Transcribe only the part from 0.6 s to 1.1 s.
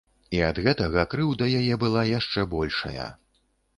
гэтага